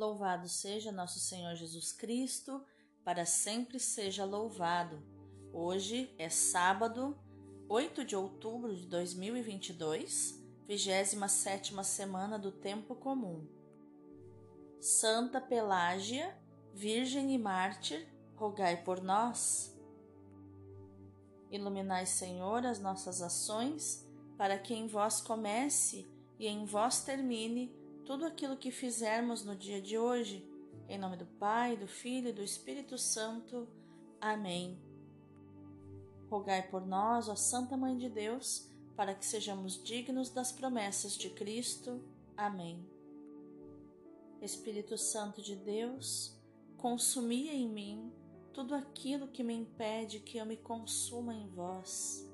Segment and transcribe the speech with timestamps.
[0.00, 2.64] Louvado seja nosso Senhor Jesus Cristo,
[3.04, 5.02] para sempre seja louvado.
[5.52, 7.14] Hoje é sábado,
[7.68, 13.46] 8 de outubro de 2022, 27 semana do Tempo Comum.
[14.80, 16.34] Santa Pelágia,
[16.72, 19.78] Virgem e Mártir, rogai por nós.
[21.50, 24.08] Iluminai, Senhor, as nossas ações,
[24.38, 27.78] para que em vós comece e em vós termine
[28.10, 30.44] tudo aquilo que fizermos no dia de hoje.
[30.88, 33.68] Em nome do Pai, do Filho e do Espírito Santo.
[34.20, 34.76] Amém.
[36.28, 41.30] Rogai por nós, ó Santa Mãe de Deus, para que sejamos dignos das promessas de
[41.30, 42.02] Cristo.
[42.36, 42.84] Amém.
[44.42, 46.36] Espírito Santo de Deus,
[46.78, 48.12] consumia em mim
[48.52, 52.28] tudo aquilo que me impede que eu me consuma em vós.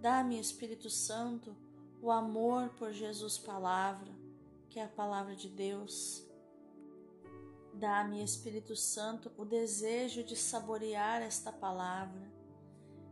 [0.00, 1.56] Dá-me, Espírito Santo,
[2.00, 4.19] o amor por Jesus Palavra,
[4.70, 6.24] que é a palavra de Deus.
[7.74, 12.30] Dá-me, Espírito Santo, o desejo de saborear esta palavra,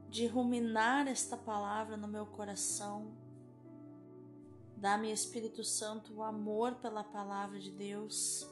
[0.08, 3.12] de ruminar esta palavra no meu coração.
[4.76, 8.48] Dá-me, Espírito Santo, o amor pela palavra de Deus,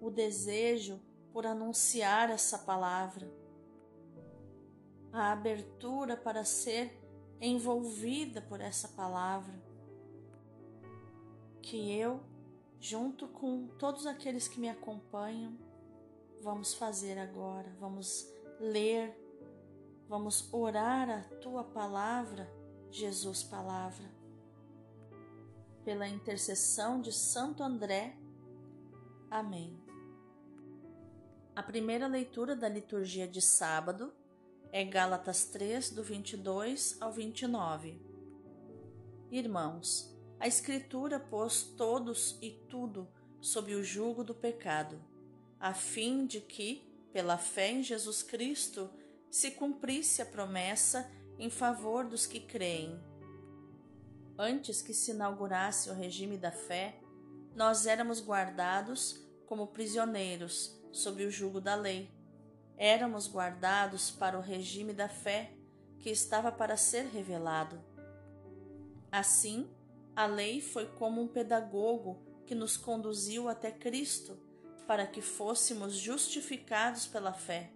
[0.00, 1.00] o desejo
[1.32, 3.32] por anunciar essa palavra,
[5.12, 7.00] a abertura para ser
[7.40, 9.61] envolvida por essa palavra,
[11.62, 12.20] que eu,
[12.80, 15.56] junto com todos aqueles que me acompanham,
[16.42, 19.16] vamos fazer agora, vamos ler,
[20.08, 22.52] vamos orar a tua palavra,
[22.90, 24.10] Jesus Palavra.
[25.84, 28.16] Pela intercessão de Santo André.
[29.30, 29.80] Amém.
[31.54, 34.12] A primeira leitura da liturgia de sábado
[34.70, 38.00] é Gálatas 3, do 22 ao 29.
[39.30, 40.11] Irmãos,
[40.42, 43.08] a Escritura pôs todos e tudo
[43.40, 45.00] sob o jugo do pecado,
[45.60, 48.90] a fim de que, pela fé em Jesus Cristo,
[49.30, 51.08] se cumprisse a promessa
[51.38, 53.00] em favor dos que creem.
[54.36, 56.98] Antes que se inaugurasse o regime da fé,
[57.54, 62.10] nós éramos guardados como prisioneiros sob o jugo da lei
[62.76, 65.52] éramos guardados para o regime da fé
[66.00, 67.80] que estava para ser revelado.
[69.08, 69.70] Assim,
[70.14, 74.38] a lei foi como um pedagogo que nos conduziu até Cristo
[74.86, 77.70] para que fôssemos justificados pela fé.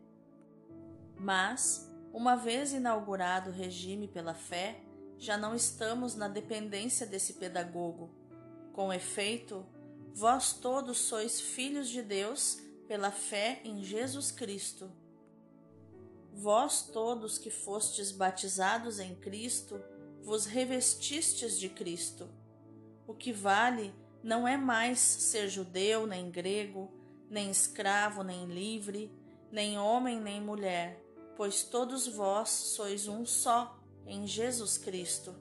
[1.18, 4.80] Mas, uma vez inaugurado o regime pela fé,
[5.18, 8.10] já não estamos na dependência desse pedagogo.
[8.72, 9.64] Com efeito,
[10.14, 14.90] vós todos sois filhos de Deus pela fé em Jesus Cristo.
[16.34, 19.82] Vós todos que fostes batizados em Cristo,
[20.26, 22.28] vos revestistes de Cristo.
[23.06, 23.94] O que vale
[24.24, 26.92] não é mais ser judeu nem grego,
[27.30, 29.08] nem escravo nem livre,
[29.52, 31.00] nem homem nem mulher,
[31.36, 35.32] pois todos vós sois um só em Jesus Cristo.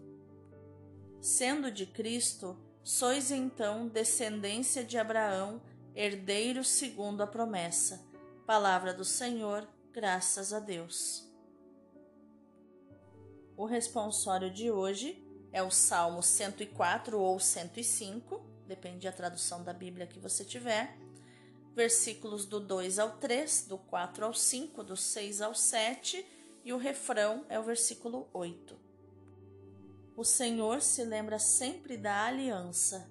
[1.19, 5.63] Sendo de Cristo, sois então descendência de Abraão
[5.96, 8.06] herdeiros segundo a promessa.
[8.46, 11.25] Palavra do Senhor, graças a Deus.
[13.58, 20.06] O responsório de hoje é o Salmo 104 ou 105, depende da tradução da Bíblia
[20.06, 20.98] que você tiver.
[21.74, 26.26] Versículos do 2 ao 3, do 4 ao 5, do 6 ao 7
[26.64, 28.78] e o refrão é o versículo 8.
[30.18, 33.10] O Senhor se lembra sempre da aliança.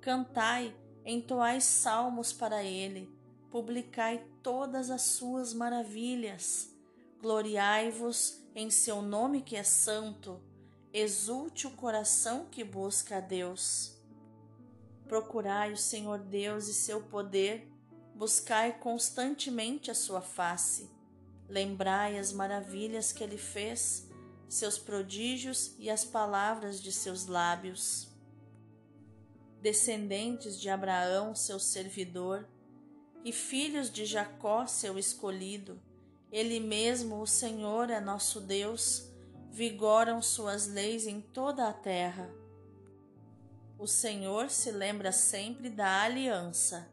[0.00, 3.12] Cantai entoai salmos para ele,
[3.50, 6.73] publicai todas as suas maravilhas,
[7.24, 10.42] gloriai-vos em seu nome que é santo,
[10.92, 13.98] exulte o coração que busca a Deus.
[15.08, 17.66] Procurai o Senhor Deus e seu poder,
[18.14, 20.90] buscai constantemente a sua face,
[21.48, 24.06] lembrai as maravilhas que ele fez,
[24.46, 28.12] seus prodígios e as palavras de seus lábios
[29.62, 32.46] descendentes de Abraão, seu servidor,
[33.24, 35.80] e filhos de Jacó, seu escolhido.
[36.34, 39.08] Ele mesmo, o Senhor, é nosso Deus,
[39.52, 42.28] vigoram suas leis em toda a terra.
[43.78, 46.90] O Senhor se lembra sempre da aliança.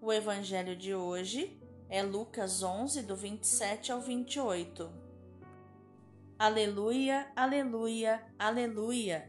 [0.00, 4.88] O evangelho de hoje é Lucas 11, do 27 ao 28.
[6.38, 9.28] Aleluia, aleluia, aleluia.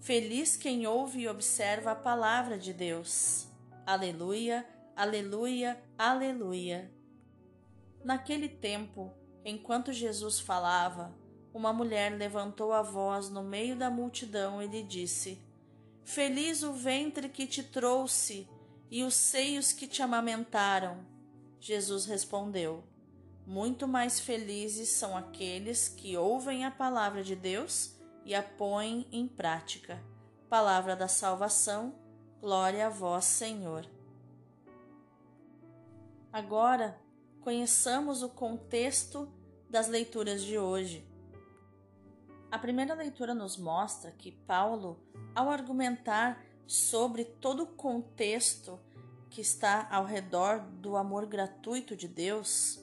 [0.00, 3.46] Feliz quem ouve e observa a palavra de Deus.
[3.86, 6.97] Aleluia, aleluia, aleluia.
[8.04, 9.12] Naquele tempo,
[9.44, 11.14] enquanto Jesus falava,
[11.52, 15.42] uma mulher levantou a voz no meio da multidão e lhe disse:
[16.04, 18.48] Feliz o ventre que te trouxe
[18.90, 21.04] e os seios que te amamentaram.
[21.60, 22.84] Jesus respondeu:
[23.46, 29.26] Muito mais felizes são aqueles que ouvem a palavra de Deus e a põem em
[29.26, 30.02] prática.
[30.48, 31.94] Palavra da salvação,
[32.40, 33.86] glória a vós, Senhor.
[36.32, 36.98] Agora,
[37.40, 39.32] conheçamos o contexto
[39.68, 41.06] das leituras de hoje.
[42.50, 44.98] A primeira leitura nos mostra que Paulo,
[45.34, 48.80] ao argumentar sobre todo o contexto
[49.30, 52.82] que está ao redor do amor gratuito de Deus,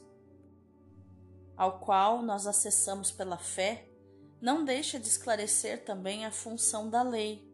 [1.57, 3.87] ao qual nós acessamos pela fé,
[4.39, 7.49] não deixa de esclarecer também a função da lei.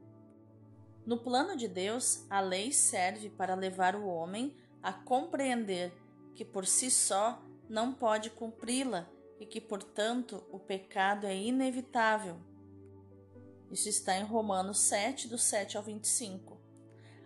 [1.06, 5.94] No plano de Deus, a lei serve para levar o homem a compreender
[6.36, 9.08] que por si só não pode cumpri-la
[9.40, 12.38] e que, portanto, o pecado é inevitável.
[13.72, 16.60] Isso está em Romanos 7, do 7 ao 25.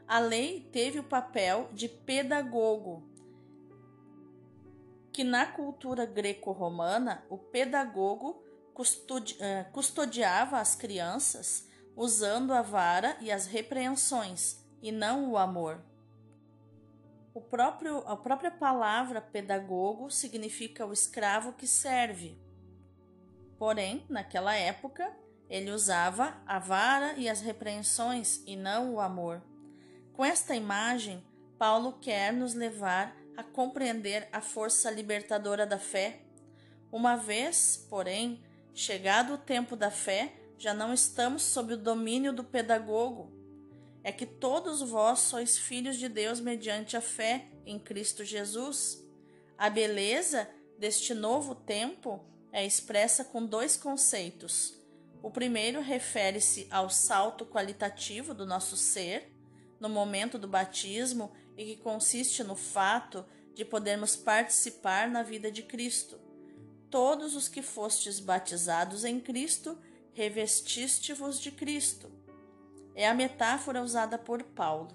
[0.08, 3.10] A lei teve o papel de pedagogo,
[5.12, 8.44] que na cultura greco-romana o pedagogo
[9.40, 15.82] eh, custodiava as crianças usando a vara e as repreensões, e não o amor.
[17.36, 22.40] O próprio, a própria palavra pedagogo significa o escravo que serve.
[23.60, 25.14] Porém, naquela época,
[25.50, 29.44] ele usava a vara e as repreensões e não o amor.
[30.14, 31.22] Com esta imagem,
[31.60, 36.22] Paulo quer nos levar a compreender a força libertadora da fé.
[36.90, 38.42] Uma vez, porém,
[38.74, 43.30] chegado o tempo da fé, já não estamos sob o domínio do pedagogo,
[44.06, 49.04] é que todos vós sois filhos de Deus mediante a fé em Cristo Jesus.
[49.58, 50.48] A beleza
[50.78, 54.76] deste novo tempo é expressa com dois conceitos.
[55.24, 59.34] O primeiro refere-se ao salto qualitativo do nosso ser
[59.80, 63.26] no momento do batismo e que consiste no fato
[63.56, 66.20] de podermos participar na vida de Cristo.
[66.92, 69.76] Todos os que fostes batizados em Cristo,
[70.14, 72.15] revestiste-vos de Cristo
[72.96, 74.88] é a metáfora usada por Paulo.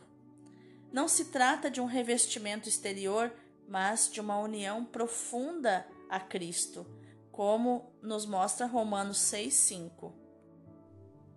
[0.90, 3.32] Não se trata de um revestimento exterior,
[3.68, 6.84] mas de uma união profunda a Cristo,
[7.30, 10.12] como nos mostra Romanos 6,5.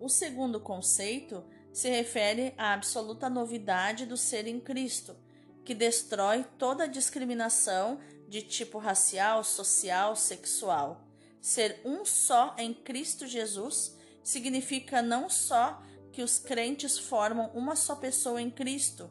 [0.00, 5.16] O segundo conceito se refere à absoluta novidade do ser em Cristo,
[5.64, 11.06] que destrói toda discriminação de tipo racial, social, sexual.
[11.40, 15.82] Ser um só em Cristo Jesus significa não só
[16.14, 19.10] que os crentes formam uma só pessoa em Cristo.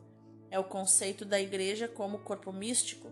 [0.50, 3.12] É o conceito da igreja como corpo místico,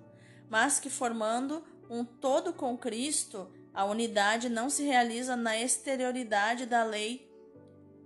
[0.50, 6.86] mas que formando um todo com Cristo, a unidade não se realiza na exterioridade da
[6.86, 7.30] lei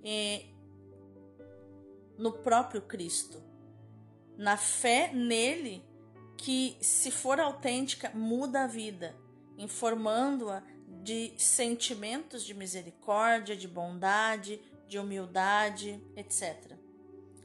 [0.04, 0.48] e
[2.18, 3.44] no próprio Cristo.
[4.36, 5.84] Na fé nele,
[6.36, 9.16] que, se for autêntica, muda a vida,
[9.56, 10.64] informando-a
[11.04, 16.76] de sentimentos de misericórdia, de bondade, de humildade, etc.,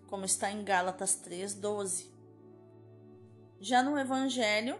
[0.06, 2.10] como está em Gálatas 3:12.
[3.60, 4.78] Já no Evangelho,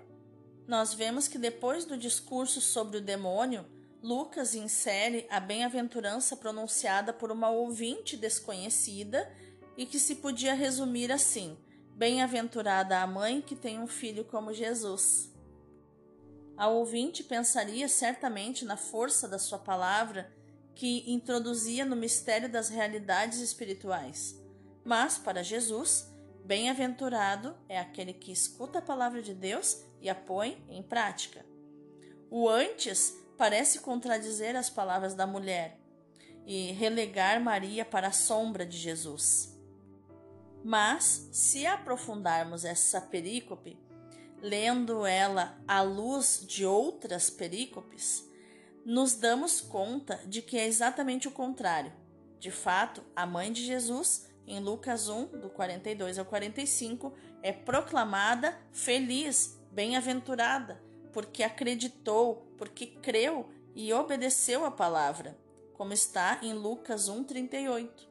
[0.66, 3.64] nós vemos que depois do discurso sobre o demônio,
[4.02, 9.30] Lucas insere a bem-aventurança pronunciada por uma ouvinte desconhecida
[9.76, 11.58] e que se podia resumir assim:
[11.94, 15.30] Bem-aventurada a mãe que tem um filho como Jesus.
[16.56, 20.32] A ouvinte pensaria certamente na força da sua palavra
[20.80, 24.42] que introduzia no mistério das realidades espirituais.
[24.82, 26.10] Mas, para Jesus,
[26.42, 31.44] bem-aventurado é aquele que escuta a palavra de Deus e a põe em prática.
[32.30, 35.78] O antes parece contradizer as palavras da mulher
[36.46, 39.54] e relegar Maria para a sombra de Jesus.
[40.64, 43.78] Mas, se aprofundarmos essa perícope,
[44.40, 48.29] lendo ela à luz de outras perícopes,
[48.90, 51.92] nos damos conta de que é exatamente o contrário.
[52.40, 58.58] De fato, a mãe de Jesus, em Lucas 1, do 42 ao 45, é proclamada
[58.72, 60.82] feliz, bem-aventurada,
[61.12, 65.38] porque acreditou, porque creu e obedeceu a palavra,
[65.74, 68.08] como está em Lucas 1:38.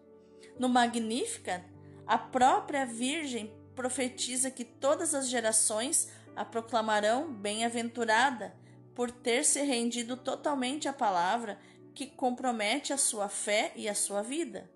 [0.57, 1.61] No Magnífica,
[2.07, 8.55] a própria Virgem profetiza que todas as gerações a proclamarão bem-aventurada,
[8.95, 11.59] por ter se rendido totalmente à palavra
[11.93, 14.69] que compromete a sua fé e a sua vida.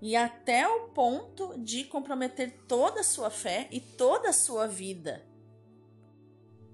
[0.00, 5.26] E até o ponto de comprometer toda a sua fé e toda a sua vida.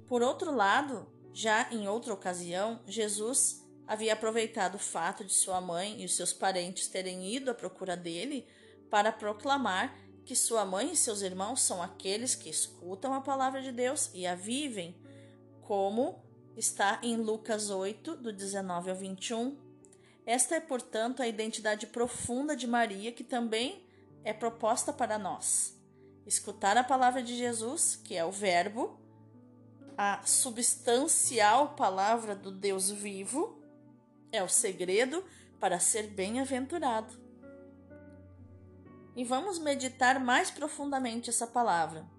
[0.07, 6.01] Por outro lado, já em outra ocasião, Jesus havia aproveitado o fato de sua mãe
[6.01, 8.47] e os seus parentes terem ido à procura dele
[8.91, 13.73] para proclamar que sua mãe e seus irmãos são aqueles que escutam a palavra de
[13.73, 14.97] Deus e a vivem,
[15.67, 16.23] como
[16.57, 19.57] está em Lucas 8, do 19 ao 21.
[20.27, 23.85] Esta é, portanto, a identidade profunda de Maria que também
[24.23, 25.79] é proposta para nós.
[26.27, 28.99] Escutar a palavra de Jesus, que é o Verbo,
[29.97, 33.63] a substancial palavra do Deus vivo,
[34.33, 35.25] é o segredo
[35.61, 37.23] para ser bem-aventurado.
[39.15, 42.14] E vamos meditar mais profundamente essa palavra.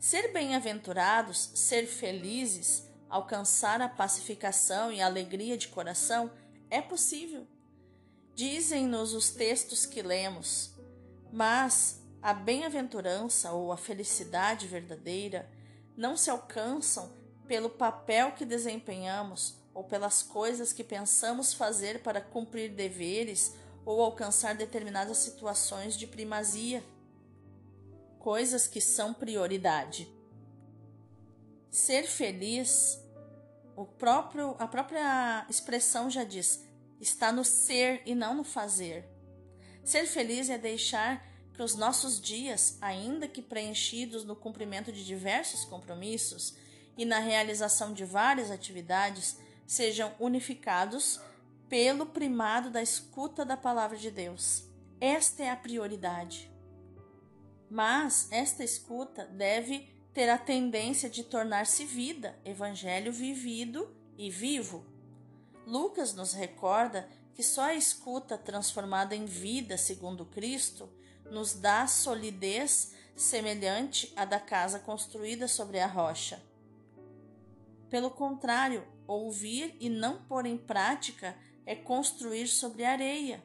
[0.00, 6.30] Ser bem-aventurados, ser felizes, alcançar a pacificação e a alegria de coração
[6.70, 7.46] é possível.
[8.34, 10.74] Dizem-nos os textos que lemos,
[11.30, 15.46] mas a bem-aventurança ou a felicidade verdadeira
[15.94, 17.12] não se alcançam
[17.46, 23.54] pelo papel que desempenhamos ou pelas coisas que pensamos fazer para cumprir deveres
[23.84, 26.82] ou alcançar determinadas situações de primazia,
[28.20, 30.06] coisas que são prioridade.
[31.70, 33.02] Ser feliz,
[33.74, 36.62] o próprio, a própria expressão já diz,
[37.00, 39.08] está no ser e não no fazer.
[39.82, 45.64] Ser feliz é deixar que os nossos dias, ainda que preenchidos no cumprimento de diversos
[45.64, 46.54] compromissos
[46.96, 51.20] e na realização de várias atividades, sejam unificados
[51.68, 54.64] pelo primado da escuta da palavra de Deus.
[55.00, 56.49] Esta é a prioridade.
[57.70, 64.84] Mas esta escuta deve ter a tendência de tornar-se vida, evangelho vivido e vivo.
[65.64, 70.90] Lucas nos recorda que só a escuta transformada em vida segundo Cristo
[71.30, 76.42] nos dá solidez semelhante à da casa construída sobre a rocha.
[77.88, 83.42] Pelo contrário, ouvir e não pôr em prática é construir sobre areia.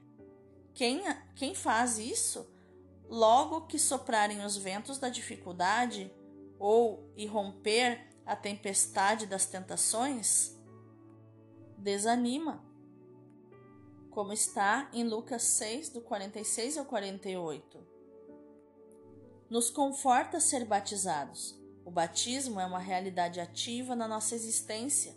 [0.74, 1.04] Quem,
[1.36, 2.55] quem faz isso,
[3.10, 6.12] logo que soprarem os ventos da dificuldade
[6.60, 10.58] ou irromper a tempestade das tentações,
[11.78, 12.64] desanima.
[14.10, 17.86] Como está em Lucas 6, do 46 ao 48.
[19.50, 21.60] Nos conforta ser batizados.
[21.84, 25.16] O batismo é uma realidade ativa na nossa existência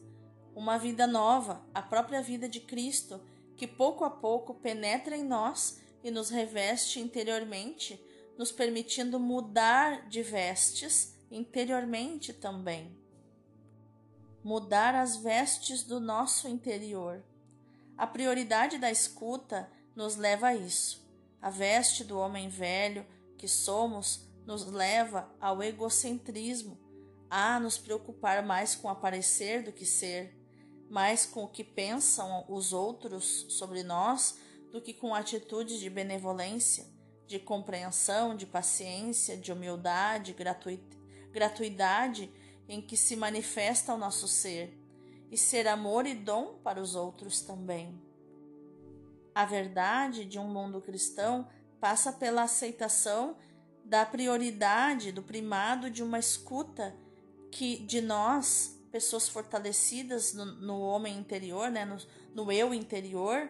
[0.59, 3.21] uma vida nova, a própria vida de Cristo,
[3.57, 8.01] que pouco a pouco penetra em nós e nos reveste interiormente,
[8.37, 12.97] nos permitindo mudar de vestes interiormente também.
[14.43, 17.23] Mudar as vestes do nosso interior.
[17.97, 21.07] A prioridade da escuta nos leva a isso.
[21.43, 26.79] A veste do homem velho que somos nos leva ao egocentrismo,
[27.29, 30.39] a nos preocupar mais com aparecer do que ser
[30.89, 34.39] mais com o que pensam os outros sobre nós
[34.71, 36.87] do que com atitudes de benevolência,
[37.27, 40.35] de compreensão, de paciência, de humildade,
[41.33, 42.33] gratuidade
[42.69, 44.79] em que se manifesta o nosso ser,
[45.31, 48.01] e ser amor e dom para os outros também.
[49.35, 51.47] A verdade de um mundo cristão
[51.81, 53.37] passa pela aceitação
[53.85, 56.95] da prioridade, do primado de uma escuta
[57.51, 61.97] que de nós pessoas fortalecidas no, no homem interior, né, no,
[62.35, 63.49] no eu interior,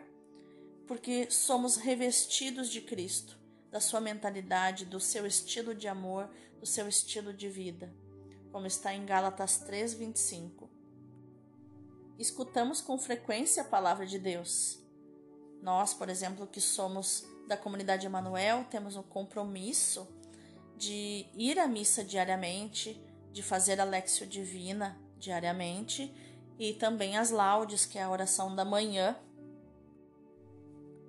[0.88, 3.38] porque somos revestidos de Cristo,
[3.70, 6.28] da sua mentalidade, do seu estilo de amor,
[6.58, 7.94] do seu estilo de vida,
[8.50, 10.68] como está em Gálatas 3:25.
[12.18, 14.82] Escutamos com frequência a palavra de Deus.
[15.62, 20.08] Nós, por exemplo, que somos da comunidade Emanuel, temos um compromisso
[20.76, 23.00] de ir à missa diariamente,
[23.32, 26.12] de fazer a Lexio Divina, diariamente
[26.58, 29.16] e também as laudes, que é a oração da manhã.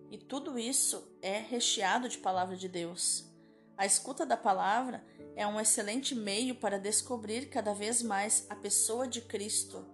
[0.10, 3.26] E tudo isso é recheado de palavra de Deus.
[3.78, 5.04] A escuta da palavra
[5.36, 9.86] é um excelente meio para descobrir cada vez mais a pessoa de Cristo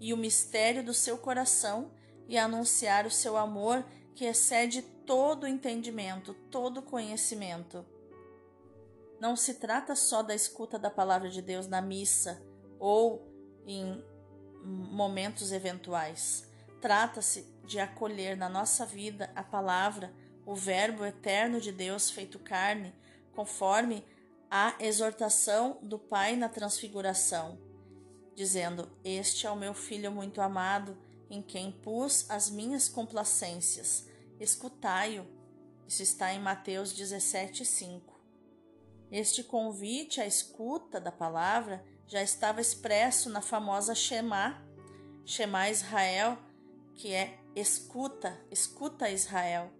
[0.00, 1.92] e o mistério do seu coração
[2.26, 3.84] e anunciar o seu amor
[4.14, 7.84] que excede todo entendimento, todo conhecimento.
[9.20, 12.42] Não se trata só da escuta da palavra de Deus na missa
[12.78, 13.26] ou
[13.66, 14.04] em
[14.64, 16.47] momentos eventuais.
[16.80, 20.12] Trata-se de acolher na nossa vida a palavra,
[20.46, 22.94] o Verbo eterno de Deus feito carne,
[23.34, 24.04] conforme
[24.50, 27.58] a exortação do Pai na Transfiguração,
[28.34, 30.96] dizendo: Este é o meu filho muito amado,
[31.28, 34.08] em quem pus as minhas complacências.
[34.40, 35.26] Escutai-o.
[35.86, 38.18] Isso está em Mateus 17, 5.
[39.10, 44.62] Este convite à escuta da palavra já estava expresso na famosa Shema,
[45.24, 46.38] Shema Israel,
[46.98, 49.70] que é escuta, escuta Israel.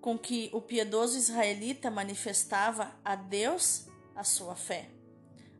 [0.00, 3.86] com que o piedoso israelita manifestava a Deus
[4.16, 4.88] a sua fé,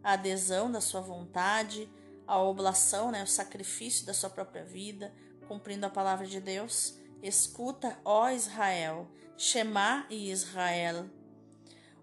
[0.02, 1.86] a adesão da sua vontade,
[2.26, 5.12] a oblação, né, o sacrifício da sua própria vida,
[5.46, 6.94] cumprindo a palavra de Deus.
[7.22, 11.04] Escuta, ó Israel, Shema e Israel.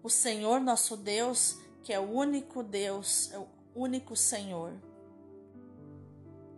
[0.00, 4.80] O Senhor nosso Deus, que é o único Deus, é o único Senhor.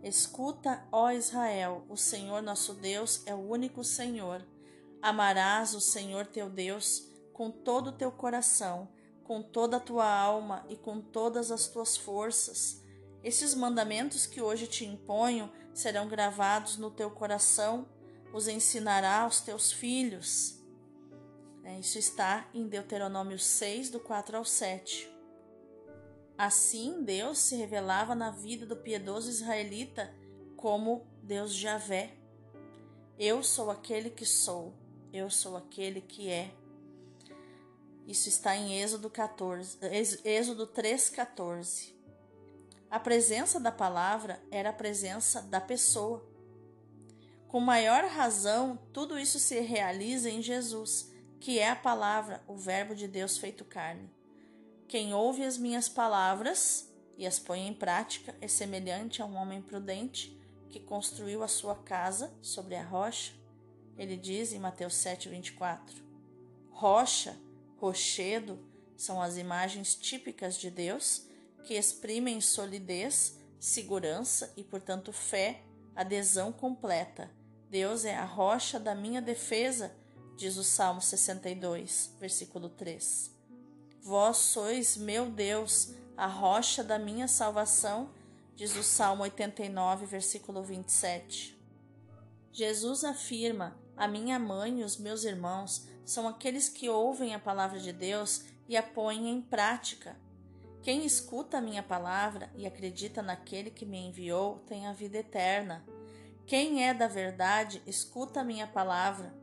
[0.03, 4.43] Escuta, ó Israel, o Senhor nosso Deus é o único Senhor.
[4.99, 8.89] Amarás o Senhor teu Deus com todo o teu coração,
[9.23, 12.81] com toda a tua alma e com todas as tuas forças.
[13.23, 17.87] Esses mandamentos que hoje te imponho serão gravados no teu coração,
[18.33, 20.59] os ensinará aos teus filhos.
[21.63, 25.11] É, isso está em Deuteronômio 6, do 4 ao 7.
[26.41, 30.11] Assim, Deus se revelava na vida do piedoso israelita
[30.57, 32.15] como Deus Javé.
[33.15, 34.73] Eu sou aquele que sou,
[35.13, 36.51] eu sou aquele que é.
[38.07, 39.77] Isso está em Êxodo 14,
[40.25, 41.93] Êxodo 3:14.
[42.89, 46.27] A presença da palavra era a presença da pessoa.
[47.47, 52.95] Com maior razão, tudo isso se realiza em Jesus, que é a palavra, o Verbo
[52.95, 54.09] de Deus feito carne.
[54.91, 59.61] Quem ouve as minhas palavras e as põe em prática é semelhante a um homem
[59.61, 63.31] prudente que construiu a sua casa sobre a rocha.
[63.97, 66.03] Ele diz em Mateus 7:24.
[66.71, 67.39] Rocha,
[67.77, 68.59] rochedo
[68.97, 71.25] são as imagens típicas de Deus
[71.63, 75.63] que exprimem solidez, segurança e, portanto, fé,
[75.95, 77.31] adesão completa.
[77.69, 79.95] Deus é a rocha da minha defesa,
[80.35, 83.39] diz o Salmo 62, versículo 3.
[84.03, 88.09] Vós sois meu Deus, a rocha da minha salvação,
[88.55, 91.55] diz o Salmo 89, versículo 27.
[92.51, 97.79] Jesus afirma: A minha mãe e os meus irmãos são aqueles que ouvem a palavra
[97.79, 100.17] de Deus e a põem em prática.
[100.81, 105.85] Quem escuta a minha palavra e acredita naquele que me enviou tem a vida eterna.
[106.47, 109.40] Quem é da verdade, escuta a minha palavra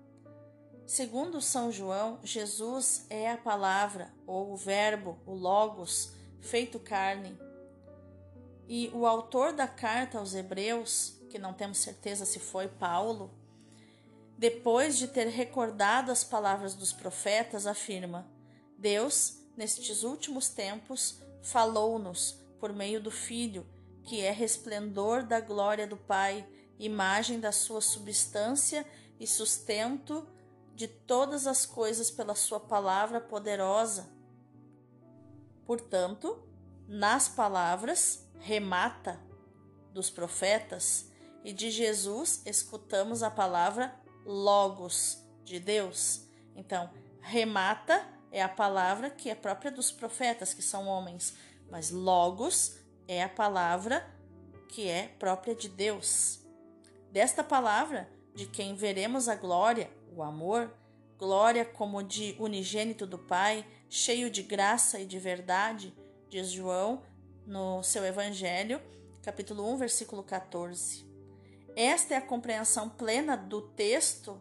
[0.88, 7.38] Segundo São João, Jesus é a palavra, ou o Verbo, o Logos, feito carne.
[8.66, 13.30] E o autor da carta aos Hebreus, que não temos certeza se foi Paulo,
[14.38, 18.26] depois de ter recordado as palavras dos profetas, afirma:
[18.78, 23.66] Deus, nestes últimos tempos, falou-nos por meio do Filho,
[24.04, 26.48] que é resplendor da glória do Pai,
[26.78, 28.86] imagem da sua substância
[29.20, 30.26] e sustento
[30.78, 34.08] de todas as coisas pela sua palavra poderosa.
[35.66, 36.40] Portanto,
[36.86, 39.20] nas palavras remata
[39.92, 41.10] dos profetas
[41.42, 43.92] e de Jesus escutamos a palavra
[44.24, 46.28] logos de Deus.
[46.54, 46.88] Então,
[47.20, 51.34] remata é a palavra que é própria dos profetas, que são homens,
[51.68, 54.08] mas logos é a palavra
[54.68, 56.38] que é própria de Deus.
[57.10, 60.74] Desta palavra, de quem veremos a glória, o amor,
[61.16, 65.94] glória como de unigênito do Pai, cheio de graça e de verdade,
[66.28, 67.02] diz João
[67.46, 68.80] no seu Evangelho,
[69.22, 71.06] capítulo 1, versículo 14.
[71.76, 74.40] Esta é a compreensão plena do texto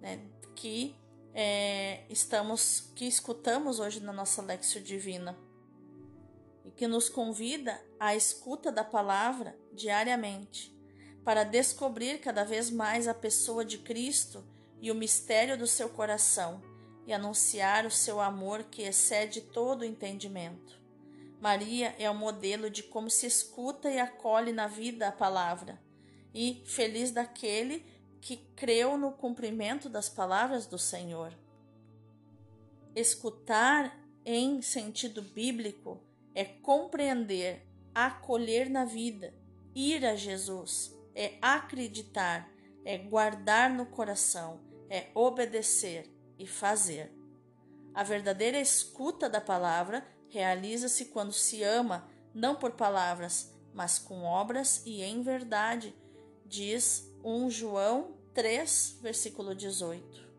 [0.00, 0.18] né,
[0.56, 0.96] que
[1.34, 5.38] é, estamos, que escutamos hoje na nossa Lexio Divina
[6.64, 10.74] e que nos convida à escuta da palavra diariamente
[11.22, 14.42] para descobrir cada vez mais a pessoa de Cristo
[14.82, 16.60] e o mistério do seu coração
[17.06, 20.82] e anunciar o seu amor que excede todo o entendimento.
[21.40, 25.80] Maria é o modelo de como se escuta e acolhe na vida a palavra,
[26.34, 27.84] e feliz daquele
[28.20, 31.32] que creu no cumprimento das palavras do Senhor.
[32.94, 36.00] Escutar em sentido bíblico
[36.34, 39.34] é compreender, acolher na vida,
[39.74, 42.48] ir a Jesus, é acreditar,
[42.84, 46.06] é guardar no coração, é obedecer
[46.38, 47.10] e fazer.
[47.94, 54.82] A verdadeira escuta da palavra realiza-se quando se ama, não por palavras, mas com obras
[54.84, 55.94] e em verdade,
[56.44, 60.30] diz 1 João 3, versículo 18.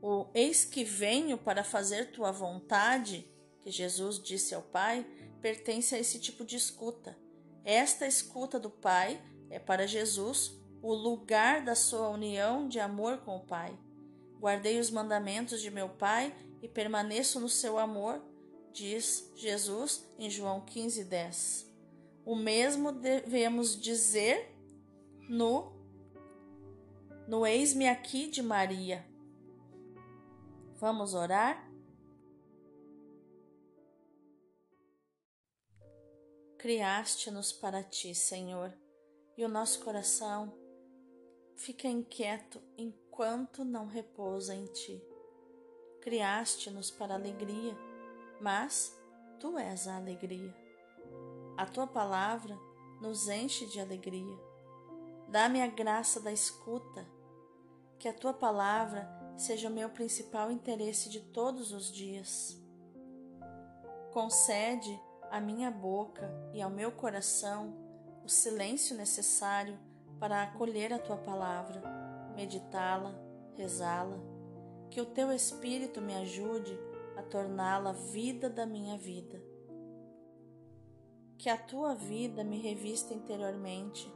[0.00, 3.28] O eis que venho para fazer tua vontade,
[3.60, 5.04] que Jesus disse ao Pai,
[5.40, 7.18] pertence a esse tipo de escuta.
[7.64, 13.36] Esta escuta do Pai é para Jesus o lugar da sua união de amor com
[13.36, 13.78] o Pai.
[14.40, 18.20] Guardei os mandamentos de meu Pai e permaneço no seu amor,
[18.72, 21.72] diz Jesus em João 15, 10.
[22.24, 24.52] O mesmo devemos dizer
[25.28, 25.80] no
[27.28, 29.06] no Eis-me aqui de Maria.
[30.76, 31.70] Vamos orar?
[36.58, 38.76] Criaste-nos para ti, Senhor,
[39.36, 40.61] e o nosso coração
[41.62, 45.00] fica inquieto enquanto não repousa em ti.
[46.00, 47.76] Criaste-nos para alegria,
[48.40, 49.00] mas
[49.38, 50.52] tu és a alegria.
[51.56, 52.58] A tua palavra
[53.00, 54.36] nos enche de alegria.
[55.28, 57.06] Dá-me a graça da escuta,
[57.96, 62.60] que a tua palavra seja o meu principal interesse de todos os dias.
[64.12, 67.72] Concede à minha boca e ao meu coração
[68.24, 69.78] o silêncio necessário
[70.22, 71.82] para acolher a tua palavra,
[72.36, 73.12] meditá-la,
[73.56, 74.16] rezá-la.
[74.88, 76.78] Que o teu Espírito me ajude
[77.16, 79.42] a torná-la vida da minha vida.
[81.36, 84.08] Que a tua vida me revista interiormente,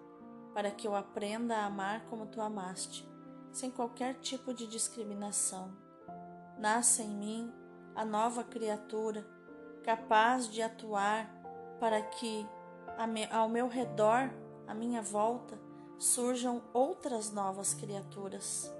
[0.54, 3.04] para que eu aprenda a amar como tu amaste
[3.50, 5.76] sem qualquer tipo de discriminação.
[6.56, 7.52] Nasça em mim
[7.96, 9.26] a nova criatura,
[9.82, 11.28] capaz de atuar
[11.80, 12.46] para que
[13.28, 14.30] ao meu redor,
[14.68, 15.65] à minha volta,
[15.98, 18.72] surjam outras novas criaturas.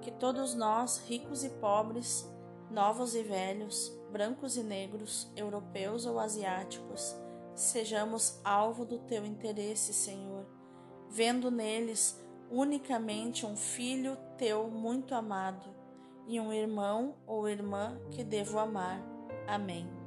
[0.00, 2.26] Que todos nós, ricos e pobres,
[2.70, 7.14] novos e velhos, brancos e negros, europeus ou asiáticos,
[7.54, 10.46] sejamos alvo do teu interesse, Senhor,
[11.10, 12.18] vendo neles
[12.50, 15.74] unicamente um filho teu muito amado
[16.26, 19.02] e um irmão ou irmã que devo amar.
[19.46, 19.97] Amém.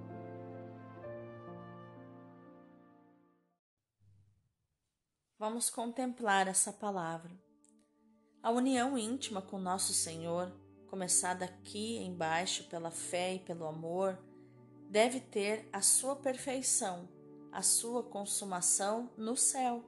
[5.42, 7.32] Vamos contemplar essa palavra.
[8.44, 10.54] A união íntima com nosso Senhor,
[10.86, 14.20] começada aqui embaixo pela fé e pelo amor,
[14.88, 17.10] deve ter a sua perfeição,
[17.52, 19.84] a sua consumação no céu.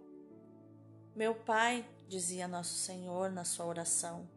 [1.15, 4.27] Meu Pai, dizia Nosso Senhor na sua oração,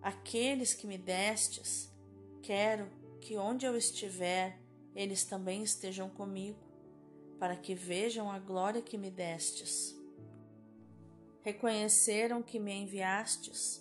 [0.00, 1.94] aqueles que me destes,
[2.42, 2.88] quero
[3.20, 4.58] que onde eu estiver,
[4.94, 6.58] eles também estejam comigo,
[7.38, 9.95] para que vejam a glória que me destes.
[11.46, 13.80] Reconheceram que me enviastes,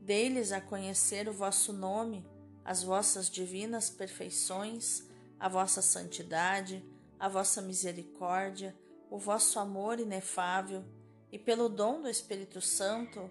[0.00, 2.24] deles a conhecer o vosso nome,
[2.64, 5.02] as vossas divinas perfeições,
[5.36, 8.72] a vossa santidade, a vossa misericórdia,
[9.10, 10.84] o vosso amor inefável
[11.32, 13.28] e pelo dom do Espírito Santo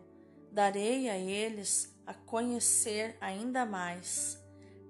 [0.52, 4.38] darei a eles a conhecer ainda mais,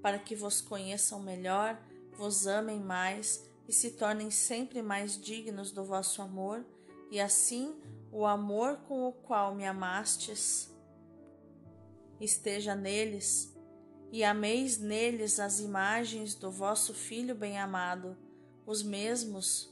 [0.02, 1.80] para que vos conheçam melhor,
[2.18, 6.66] vos amem mais e se tornem sempre mais dignos do vosso amor,
[7.12, 7.80] e assim
[8.16, 10.74] o amor com o qual me amastes
[12.18, 13.54] esteja neles,
[14.10, 18.18] e ameis neles as imagens do vosso Filho bem-amado,
[18.66, 19.70] os mesmos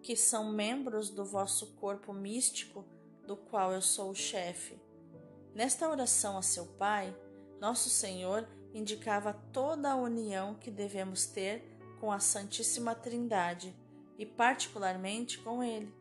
[0.00, 2.86] que são membros do vosso corpo místico,
[3.26, 4.80] do qual eu sou o chefe.
[5.54, 7.14] Nesta oração a seu Pai,
[7.60, 11.62] nosso Senhor indicava toda a união que devemos ter
[12.00, 13.76] com a Santíssima Trindade
[14.16, 15.99] e, particularmente, com Ele.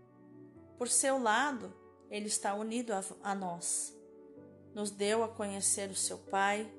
[0.79, 1.73] Por seu lado,
[2.09, 3.93] Ele está unido a, a nós.
[4.73, 6.71] Nos deu a conhecer o seu Pai,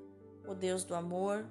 [0.47, 1.45] o Deus do amor,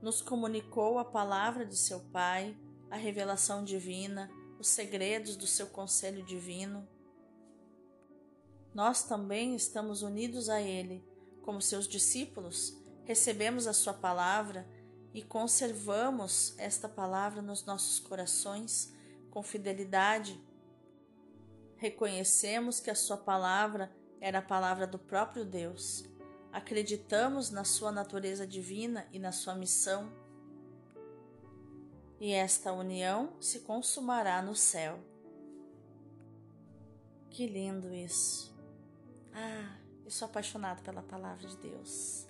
[0.00, 2.56] nos comunicou a palavra de seu Pai
[2.90, 6.88] a revelação divina, os segredos do seu conselho divino.
[8.72, 11.04] Nós também estamos unidos a Ele,
[11.42, 14.66] como seus discípulos, recebemos a Sua palavra
[15.12, 18.93] e conservamos esta palavra nos nossos corações
[19.34, 20.40] com fidelidade.
[21.76, 26.04] Reconhecemos que a Sua palavra era a palavra do próprio Deus.
[26.50, 30.24] Acreditamos na Sua natureza divina e na Sua missão
[32.24, 34.98] e esta união se consumará no céu.
[37.28, 38.56] Que lindo isso!
[39.30, 42.26] Ah, eu sou apaixonado pela palavra de Deus,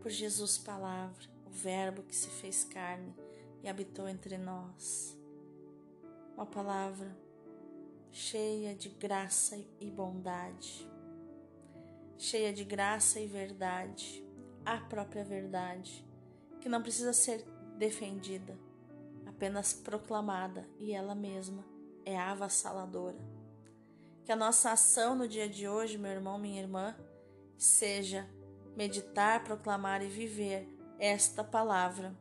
[0.00, 3.14] por Jesus, palavra, o Verbo que se fez carne
[3.62, 5.16] e habitou entre nós.
[6.34, 7.14] Uma palavra
[8.10, 10.88] cheia de graça e bondade,
[12.18, 14.24] cheia de graça e verdade,
[14.64, 16.06] a própria verdade,
[16.60, 17.44] que não precisa ser
[17.78, 18.56] defendida
[19.26, 21.64] apenas proclamada e ela mesma
[22.04, 23.18] é avassaladora.
[24.24, 26.96] Que a nossa ação no dia de hoje, meu irmão, minha irmã,
[27.56, 28.28] seja
[28.76, 30.68] meditar, proclamar e viver
[30.98, 32.16] esta palavra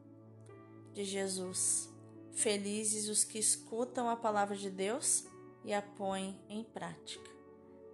[0.93, 1.90] de Jesus.
[2.33, 5.25] Felizes os que escutam a palavra de Deus
[5.63, 7.29] e a põem em prática.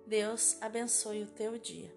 [0.05, 1.96] Deus abençoe o teu dia.